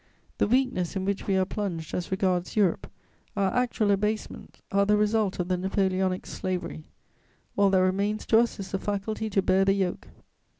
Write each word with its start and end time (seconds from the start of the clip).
The 0.39 0.47
weakness 0.47 0.95
in 0.95 1.05
which 1.05 1.27
we 1.27 1.37
are 1.37 1.45
plunged 1.45 1.93
as 1.93 2.09
regards 2.09 2.55
Europe, 2.55 2.91
our 3.37 3.53
actual 3.53 3.91
abasement 3.91 4.59
are 4.71 4.83
the 4.83 4.97
result 4.97 5.37
of 5.37 5.47
the 5.47 5.57
Napoleonic 5.57 6.25
slavery: 6.25 6.85
all 7.55 7.69
that 7.69 7.83
remains 7.83 8.25
to 8.25 8.39
us 8.39 8.59
is 8.59 8.71
the 8.71 8.79
faculty 8.79 9.29
to 9.29 9.43
bear 9.43 9.63
the 9.63 9.73
yoke. 9.73 10.07